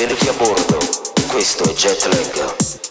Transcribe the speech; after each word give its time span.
benvenuti 0.00 0.28
a 0.28 0.32
bordo. 0.32 0.78
Questo 1.28 1.64
è 1.64 1.74
Jetlag. 1.74 2.89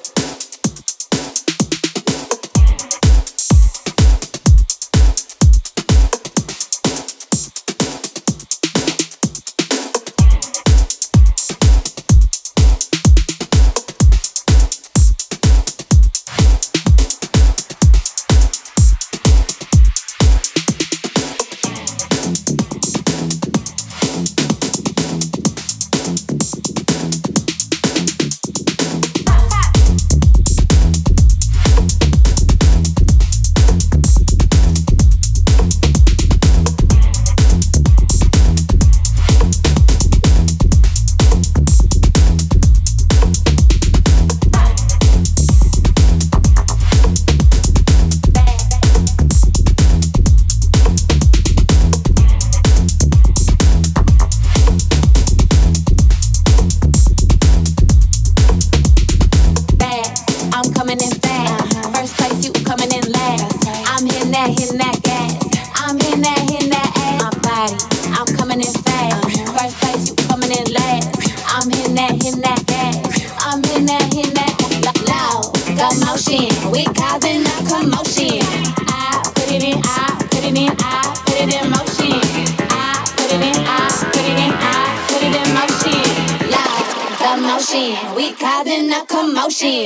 We 87.60 88.32
causing 88.40 88.90
a 88.90 89.06
commotion. 89.06 89.84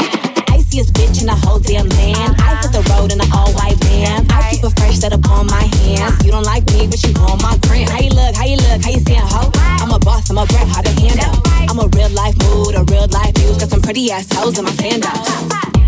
Iciest 0.53 0.93
bitch 0.93 1.21
in 1.21 1.25
the 1.25 1.33
whole 1.33 1.57
damn 1.57 1.89
land. 1.89 2.35
I 2.37 2.61
hit 2.61 2.71
the 2.71 2.85
road 2.93 3.11
in 3.11 3.19
an 3.19 3.25
all 3.33 3.51
white 3.53 3.81
van. 3.85 4.29
I 4.29 4.51
keep 4.51 4.63
a 4.63 4.69
fresh 4.69 4.99
set 4.99 5.11
up 5.11 5.27
on 5.27 5.47
my 5.47 5.63
hands. 5.81 6.23
You 6.23 6.29
don't 6.29 6.45
like 6.45 6.63
me, 6.67 6.85
but 6.85 7.01
you 7.01 7.09
on 7.25 7.41
my 7.41 7.57
gram. 7.65 7.89
How 7.89 7.97
you 7.97 8.11
look? 8.11 8.35
How 8.35 8.45
you 8.45 8.57
look? 8.57 8.77
How 8.83 8.91
you 8.91 8.99
stand, 8.99 9.27
ho? 9.27 9.49
I'm 9.81 9.89
a 9.89 9.97
boss. 9.97 10.29
I'm 10.29 10.37
a 10.37 10.45
brat. 10.45 10.67
How 10.67 10.81
to 10.81 10.91
handle? 11.01 11.41
I'm 11.67 11.79
a 11.79 11.87
real 11.97 12.09
life 12.11 12.37
mood, 12.45 12.75
a 12.75 12.83
real 12.93 13.07
life 13.07 13.33
muse. 13.39 13.57
Got 13.57 13.69
some 13.69 13.81
pretty 13.81 14.11
ass 14.11 14.31
hoes 14.31 14.59
in 14.59 14.65
my 14.65 14.71
stand 14.73 15.03
up. 15.07 15.82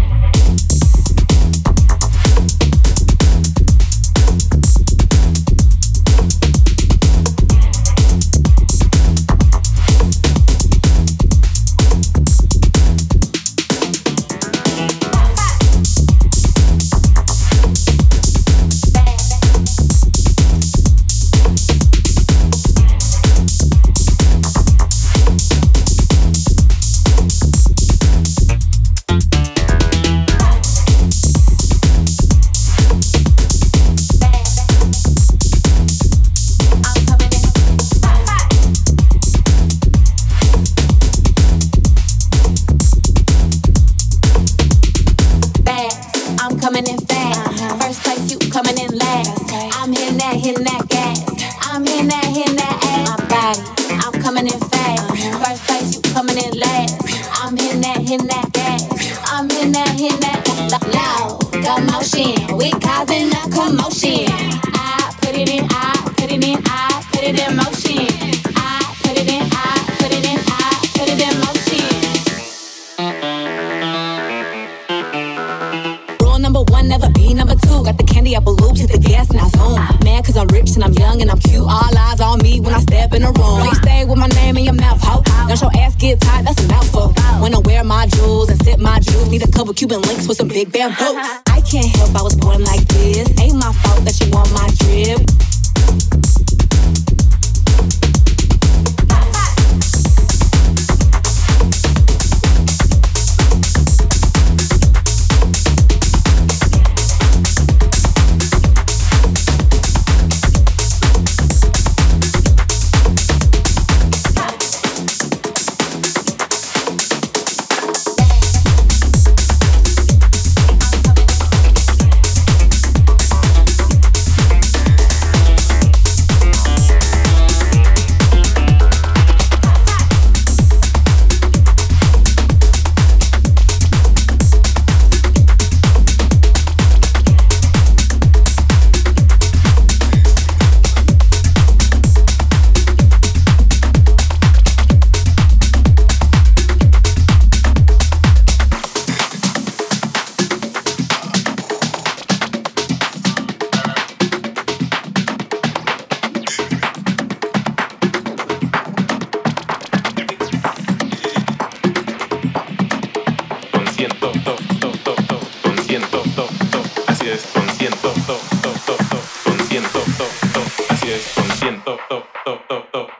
Number 76.55 76.71
one, 76.71 76.87
never 76.87 77.09
be 77.09 77.33
number 77.33 77.55
two. 77.67 77.83
Got 77.83 77.97
the 77.97 78.05
candy 78.05 78.33
apple 78.33 78.55
loops, 78.55 78.79
hit 78.79 78.89
the 78.89 78.97
gas 78.97 79.29
and 79.29 79.41
I 79.41 79.49
zoom. 79.59 79.75
Mad 80.05 80.23
cause 80.23 80.37
I'm 80.37 80.47
rich 80.47 80.71
and 80.75 80.85
I'm 80.85 80.93
young 80.93 81.21
and 81.21 81.29
I'm 81.29 81.37
cute. 81.37 81.59
All 81.59 81.97
eyes 81.97 82.21
on 82.21 82.39
me 82.39 82.61
when 82.61 82.73
I 82.73 82.79
step 82.79 83.13
in 83.13 83.23
the 83.23 83.27
room. 83.27 83.59
Why 83.59 83.73
stay 83.83 84.05
with 84.05 84.17
my 84.17 84.27
name 84.27 84.55
in 84.55 84.63
your 84.63 84.73
mouth, 84.73 85.01
ho? 85.03 85.21
Don't 85.49 85.59
your 85.59 85.71
ass 85.75 85.95
get 85.95 86.21
tight, 86.21 86.45
that's 86.45 86.63
a 86.63 86.67
mouthful. 86.69 87.11
When 87.43 87.53
I 87.53 87.59
wear 87.59 87.83
my 87.83 88.07
jewels 88.07 88.49
and 88.49 88.63
sip 88.63 88.79
my 88.79 88.99
juice, 88.99 89.27
need 89.27 89.43
a 89.43 89.51
couple 89.51 89.73
Cuban 89.73 89.99
links 90.03 90.29
with 90.29 90.37
some 90.37 90.47
big 90.47 90.71
bamboos. 90.71 91.19
I 91.51 91.59
can't 91.69 91.93
help 91.93 92.15
I 92.15 92.21
was 92.21 92.35
born 92.35 92.63
like 92.63 92.87
this. 92.87 93.27
Ain't 93.37 93.57
my 93.57 93.73
fault 93.73 94.05
that 94.05 94.15
you 94.23 94.31
want 94.31 94.47
my 94.55 94.71
drip. 94.79 96.24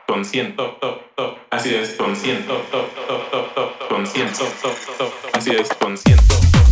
Conciento. 0.06 0.78
Así 1.50 1.74
es, 1.74 1.90
conciento. 1.90 2.60
Conciento. 3.88 4.44
Así 5.32 5.50
es, 5.52 5.68
conciento. 5.74 6.65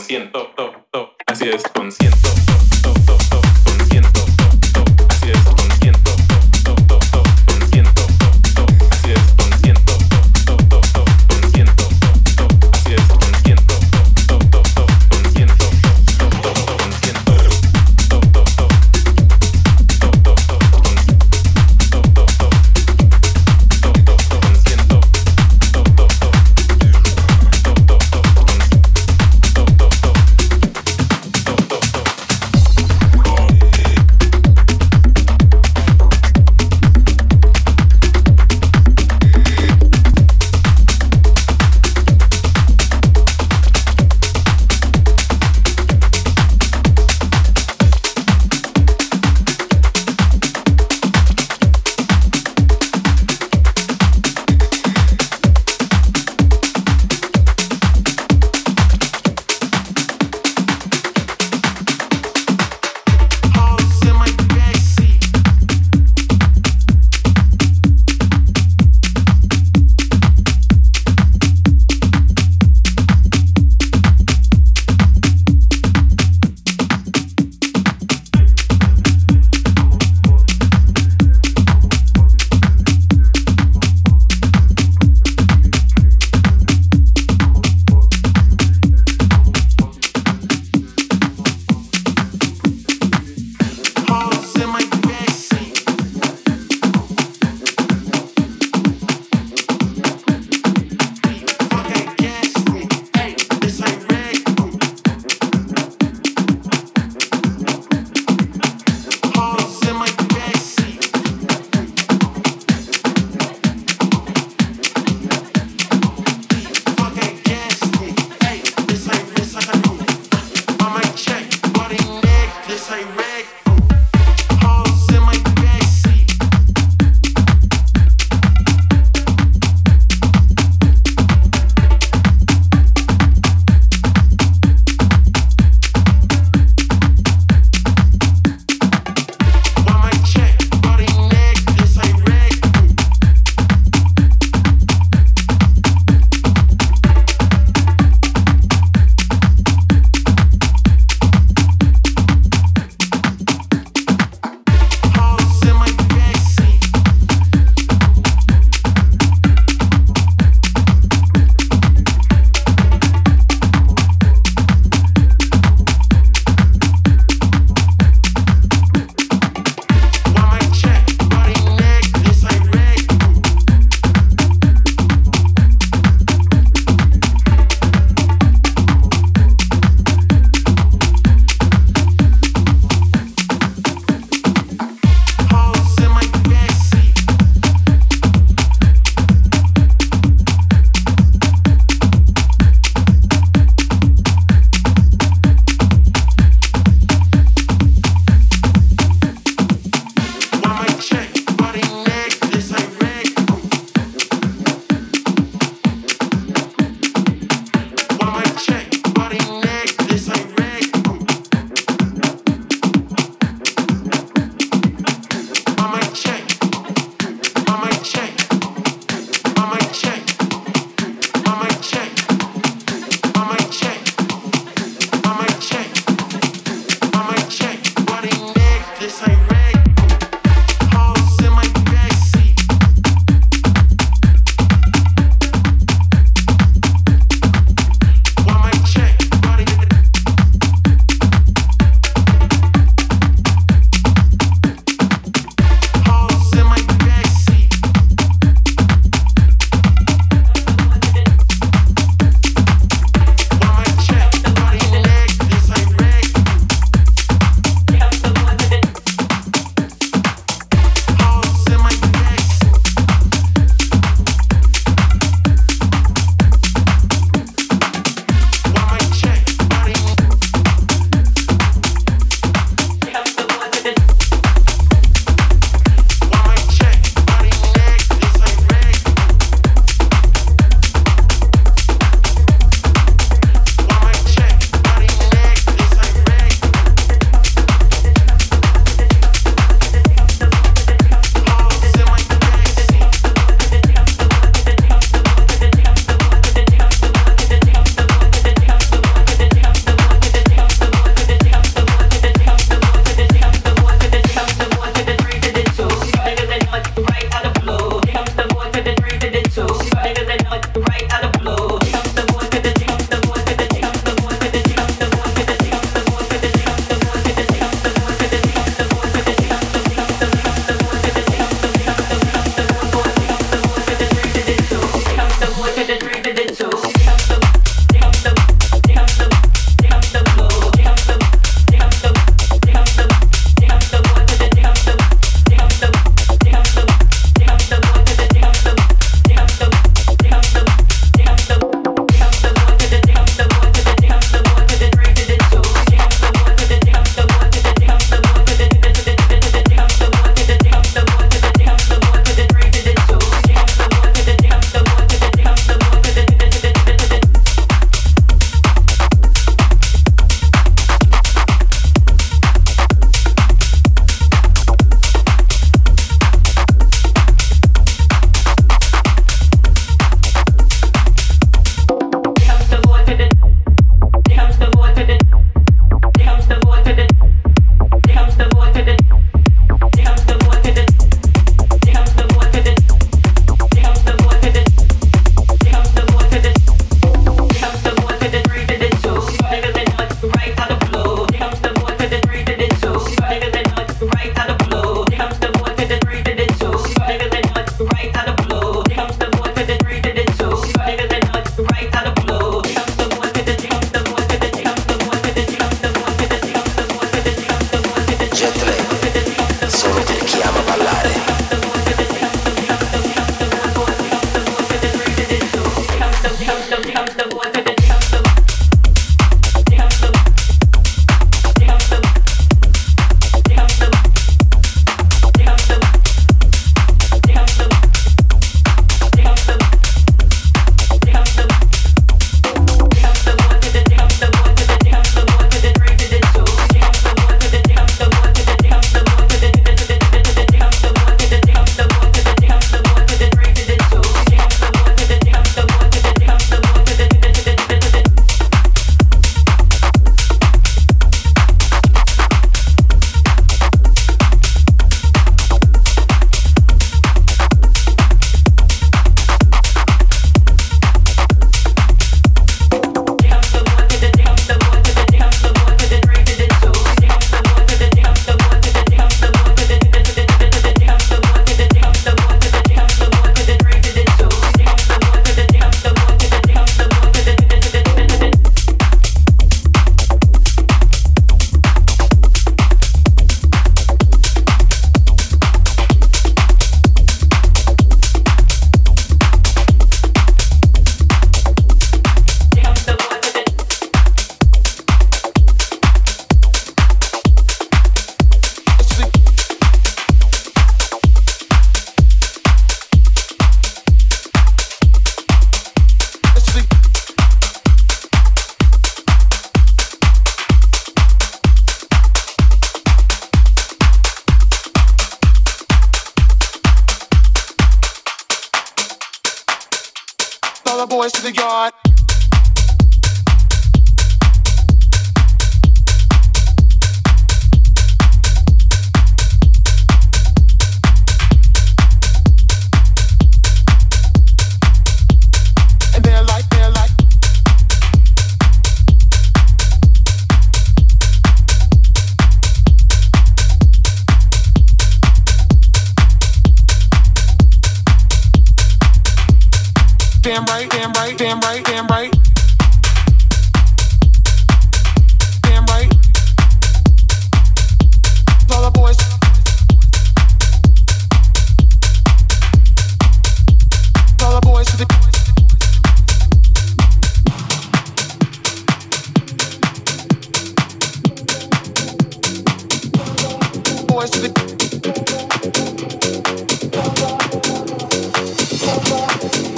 Desconciento. 0.00 0.54
Así 1.26 1.44
es, 1.44 1.62
desconciento. 1.62 2.49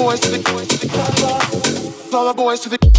Boys 0.03 0.19
to 0.19 0.31
the 0.31 0.43
all 2.13 2.27
the 2.27 2.35
boys 2.35 2.59
to 2.59 2.69
the 2.69 2.92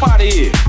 Get 0.00 0.67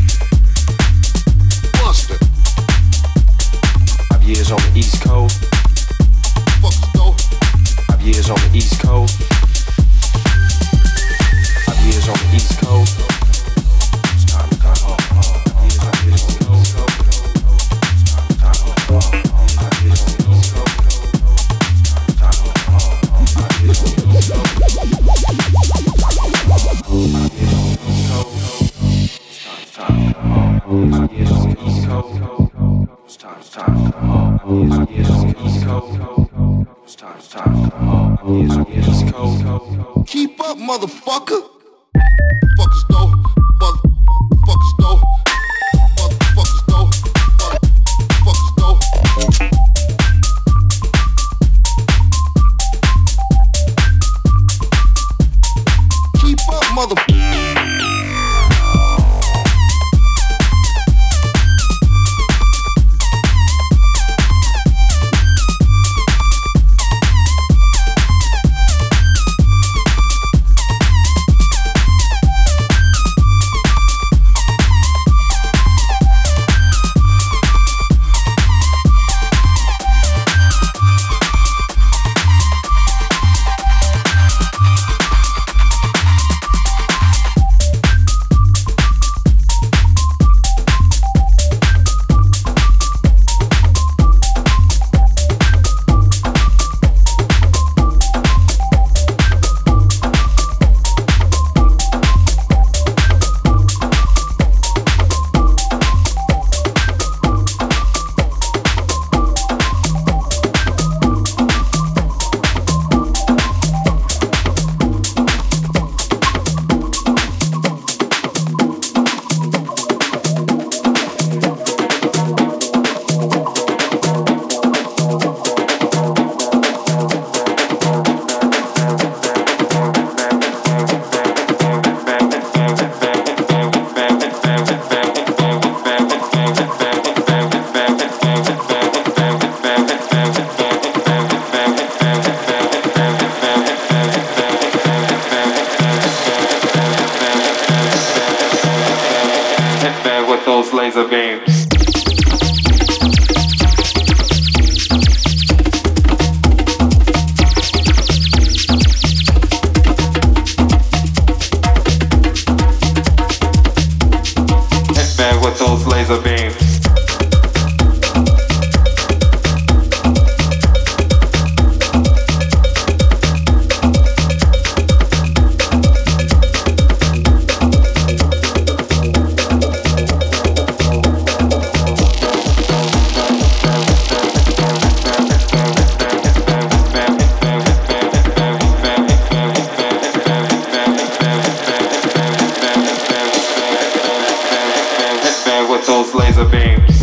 the 196.40 196.46
beams. 196.46 196.99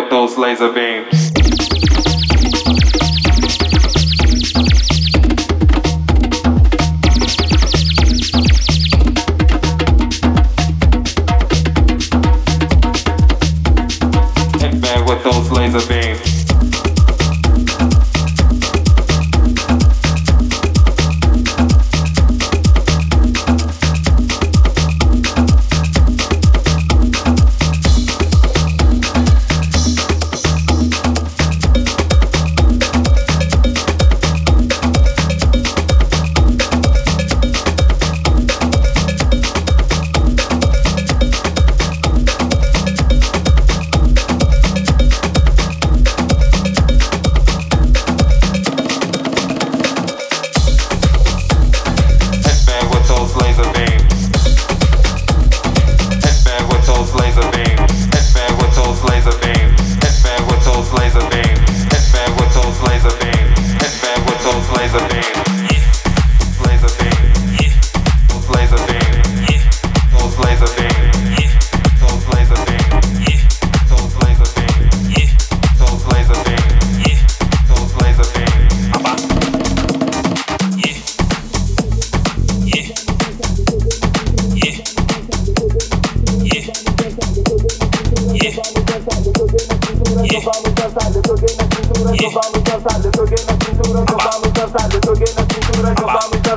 with 0.00 0.10
those 0.10 0.38
laser 0.38 0.72
beams. 0.72 1.29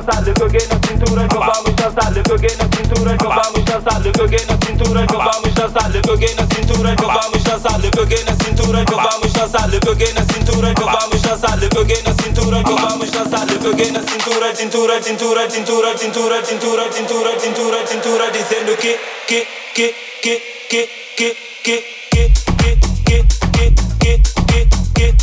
saltarle 0.04 0.34
que 0.34 0.46
que 0.50 0.66
na 0.66 0.80
cintura 0.86 1.28
que 1.28 1.38
vamos 1.38 1.72
a 1.72 1.82
saltarle 1.82 2.22
que 2.22 2.36
que 2.36 2.56
na 2.56 2.68
cintura 2.76 3.16
que 3.16 3.26
vamos 3.26 3.60
a 3.60 3.72
saltarle 3.72 4.12
que 4.12 4.28
que 4.28 4.44
na 4.44 4.58
cintura 4.66 5.06
que 5.06 5.16
vamos 5.16 5.56
a 5.56 5.68
saltarle 5.68 6.00
que 6.00 6.16
que 6.18 6.34
na 6.34 6.46
cintura 6.54 6.94
que 6.94 7.06
vamos 7.06 7.46
a 7.46 7.58
saltarle 7.58 7.90
que 7.90 8.06
que 8.06 8.24
na 8.24 8.34
cintura 8.36 8.84
que 8.84 8.94
vamos 8.94 9.34
a 9.34 9.48
saltarle 9.48 9.80
que 9.80 9.96
que 9.96 10.12
na 10.12 10.24
cintura 10.26 10.74
que 10.74 10.84
vamos 10.84 11.24
a 11.24 11.36
saltarle 11.38 11.68
que 11.68 11.84
que 11.86 12.02
na 12.02 12.12
cintura 12.22 12.64
que 12.64 12.74
vamos 12.74 13.08
a 13.08 13.12
saltarle 13.12 13.58
que 13.58 13.76
que 13.76 13.92
na 13.92 14.02
cintura 14.02 14.54
cintura 14.54 15.00
cintura 15.02 15.48
cintura 15.48 15.96
cintura 15.96 16.44
cintura 16.44 16.92
cintura 16.92 17.40
cintura 17.40 17.86
cintura 17.86 18.30
diciendo 18.30 18.76
que 18.76 18.98
que 19.26 19.46
que 19.74 19.94
que 20.20 20.42
que 20.68 20.90
que 21.16 21.36
que 21.62 21.80
que 22.04 22.10
que 22.10 22.52
que 22.56 23.00
que 23.04 23.24
que 23.54 24.12
que 24.12 25.00
que 25.00 25.14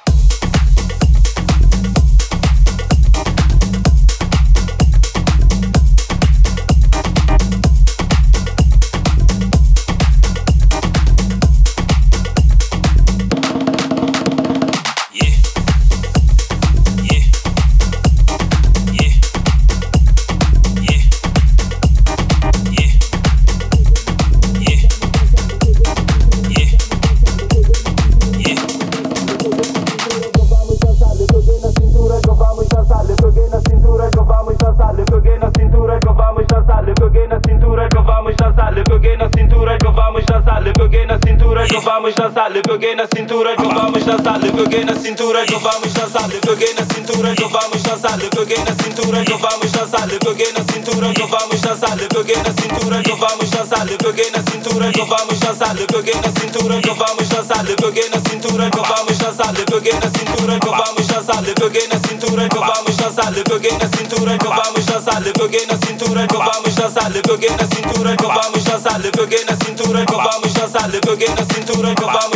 Peguei 42.78 42.94
na 42.94 43.08
cintura, 43.08 43.56
que 43.56 43.64
vamos 43.64 44.04
dançar, 44.04 44.38
lhe 44.42 44.52
na 44.84 44.96
cintura, 44.96 45.46
que 45.46 45.56
vamos 45.56 45.94
dançar, 45.94 46.28
lhe 46.28 46.40
na 46.44 46.94
cintura, 46.94 47.34
que 47.34 47.44
vamos 47.46 47.82
dançar, 47.82 48.18
lhe 48.20 48.28
na 48.28 48.84
cintura, 48.84 49.24
que 49.24 49.34
vamos 49.34 49.72
dançar, 49.72 50.08
lhe 50.08 50.20
na 50.20 50.74
cintura, 50.74 51.14
que 51.14 51.24
vamos 51.24 51.62
dançar, 51.62 51.96
lhe 51.96 52.08
na 52.36 52.52
cintura, 52.52 53.02
que 53.02 53.16
vamos 53.16 53.50
dançar, 53.50 53.86
lhe 53.86 53.96
na 53.96 54.52
cintura, 54.52 54.92
que 54.92 55.06
vamos 55.06 55.40
dançar, 55.40 55.76
lhe 55.76 55.88
na 56.20 56.32
cintura, 56.36 56.82
que 56.82 56.92
vamos 56.92 57.30
dançar, 57.30 57.64
lhe 57.64 57.76
na 58.12 58.20
cintura, 58.20 58.70
que 58.70 58.80
vamos 58.84 59.18
dançar, 59.18 59.54
lhe 59.54 59.66
na 59.96 60.10
cintura, 60.20 60.60
que 60.60 60.70
vamos 60.76 61.08
dançar, 61.08 61.42
lhe 61.42 61.56
na 61.56 62.00
cintura, 62.04 62.50
que 62.50 62.58
vamos 62.58 62.96
dançar, 62.98 63.32
lhe 63.32 63.46
na 63.80 63.88
cintura, 63.88 64.38
que 64.38 64.48
vamos 64.52 64.86
dançar, 64.86 65.22
lhe 65.22 65.32
na 65.32 65.78
cintura, 65.88 66.28
que 66.28 66.36
vamos 66.36 66.76
dançar, 66.76 67.10
lhe 67.12 67.22
na 67.24 67.66
cintura, 67.66 68.18
que 68.18 68.26
vamos 68.26 68.64
dançar, 68.66 69.00
lhe 69.00 69.12
na 69.46 69.56
cintura, 69.56 70.06
que 70.06 70.16
vamos 70.16 70.54
dançar, 70.54 70.90
lhe 70.90 71.00
na 71.00 71.46
cintura, 71.54 71.96
que 71.96 72.06
vamos 72.06 72.35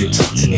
Me, 0.00 0.08
talk 0.08 0.34
to 0.36 0.48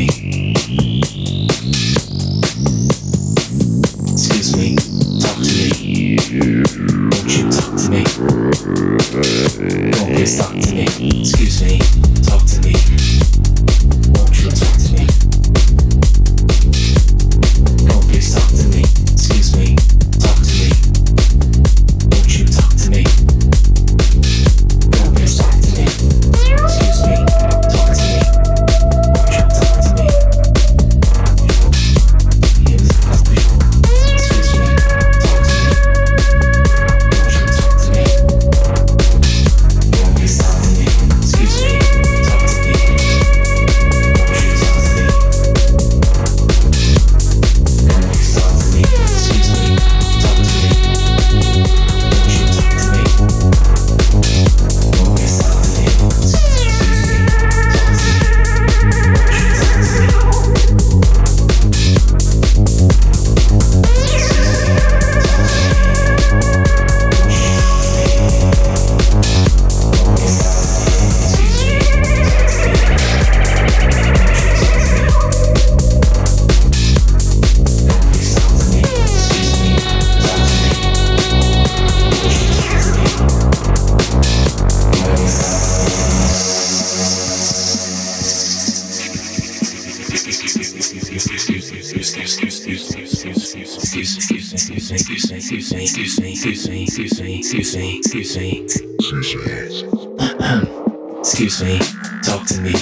Excuse 101.25 101.63
me, 101.63 101.79
talk 102.23 102.47
to 102.47 102.61
me. 102.61 102.75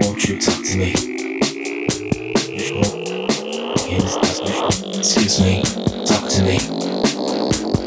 Won't 0.00 0.28
you 0.28 0.40
talk 0.40 0.64
to 0.64 0.76
me? 0.78 0.90
Excuse 4.98 5.40
me, 5.40 5.62
talk 6.06 6.28
to 6.30 6.42
me. 6.42 6.58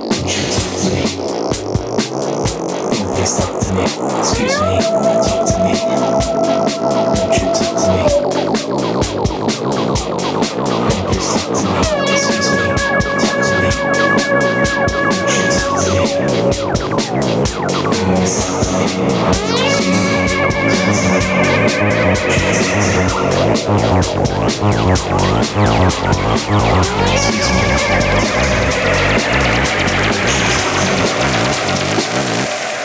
Won't 0.09 0.29
you 0.29 0.43
talk 0.53 0.73
to 0.81 0.87
me? 0.91 1.01
Please 3.15 3.33
talk 3.37 3.53
to 3.61 3.69
me? 3.73 3.83
Excuse 4.19 4.57
me, 4.61 4.73
talk 5.23 5.43
to 5.47 5.57
me. 5.63 5.73
Won't 7.15 7.35
you 7.41 7.47
talk 7.53 7.75
to 8.31 8.37
me? 8.37 8.42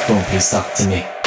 Don't 0.08 0.30
be 0.30 0.38
sucked 0.38 0.76
to 0.78 0.88
me. 0.88 1.17